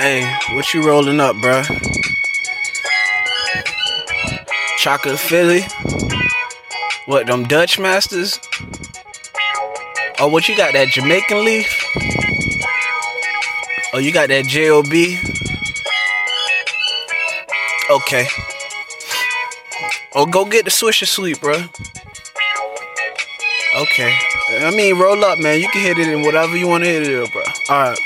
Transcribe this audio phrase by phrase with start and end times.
[0.00, 1.66] Hey, what you rolling up, bruh?
[4.76, 5.62] Chocolate Philly?
[7.06, 8.38] What, them Dutch Masters?
[10.20, 11.66] Oh, what you got, that Jamaican leaf?
[13.92, 14.86] Oh, you got that JOB?
[17.90, 18.28] Okay.
[20.14, 21.64] Oh, go get the Swisher Sweet, bro.
[23.74, 24.16] Okay.
[24.60, 25.58] I mean, roll up, man.
[25.58, 27.42] You can hit it in whatever you want to hit it in, bro.
[27.68, 27.98] Alright.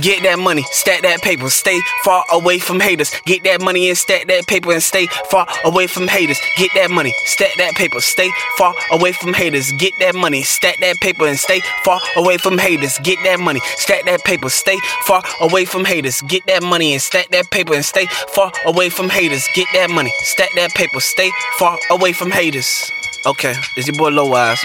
[0.00, 3.12] Get that money, stack that paper, stay far away from haters.
[3.26, 6.40] Get that money and stack that paper and stay far away from haters.
[6.56, 9.70] Get that money, stack that paper, stay far away from haters.
[9.78, 12.98] Get that money, stack that paper and stay far away from haters.
[13.04, 16.20] Get that money, stack that paper, stay far away from haters.
[16.22, 19.48] Get that money and stack that paper and stay far away from haters.
[19.54, 22.90] Get that money, stack that paper, stay far away from haters.
[23.26, 24.62] Okay, it's your boy Low Eyes.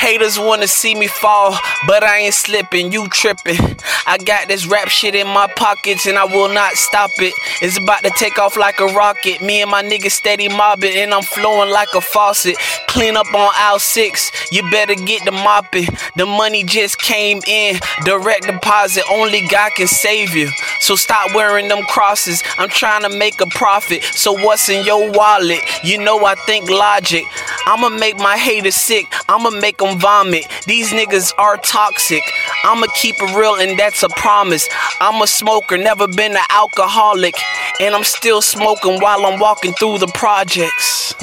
[0.00, 1.54] Haters wanna see me fall,
[1.86, 3.76] but I ain't slipping, you tripping.
[4.06, 7.34] I got this rap shit in my pockets and I will not stop it.
[7.60, 9.42] It's about to take off like a rocket.
[9.42, 12.56] Me and my niggas steady mobbing and I'm flowing like a faucet.
[12.88, 15.88] Clean up on aisle six, you better get the mopping.
[16.16, 20.48] The money just came in, direct deposit, only God can save you.
[20.80, 22.42] So stop wearing them crosses.
[22.56, 24.02] I'm trying to make a profit.
[24.02, 25.60] So what's in your wallet?
[25.84, 27.24] You know I think logic.
[27.66, 29.06] I'ma make my haters sick.
[29.28, 30.46] I'ma make them vomit.
[30.66, 32.22] These niggas are toxic.
[32.64, 34.68] I'ma keep it real and that's a promise.
[35.00, 37.34] I'm a smoker, never been an alcoholic.
[37.80, 41.14] And I'm still smoking while I'm walking through the projects.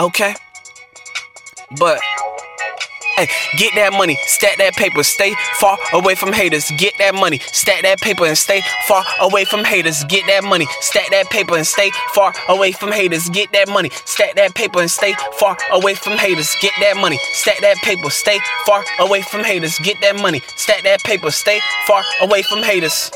[0.00, 0.34] Okay?
[1.78, 2.00] But
[3.16, 6.68] Hey, get that money, stack that paper, stay far away from haters.
[6.76, 10.02] Get that money, stack that paper, and stay far away from haters.
[10.08, 13.28] Get that money, stack that paper, and stay far away from haters.
[13.28, 16.56] Get that money, stack that paper, and stay far away from haters.
[16.60, 19.78] Get that money, stack that paper, stay far away from haters.
[19.78, 23.12] Get that money, stack that paper, stay far away from haters.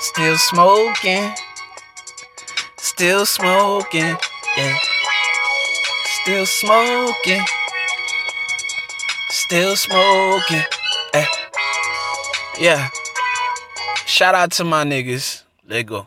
[0.00, 1.34] Still smoking,
[2.76, 4.16] still smoking,
[4.56, 4.78] yeah.
[6.22, 7.44] Still smoking.
[9.46, 10.62] Still smoking.
[11.12, 11.26] Eh.
[12.58, 12.88] Yeah.
[14.06, 15.42] Shout out to my niggas.
[15.68, 16.06] Let go.